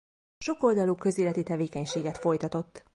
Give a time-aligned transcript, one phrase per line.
[0.37, 2.83] Sokoldalú közéleti tevékenységet folytatott.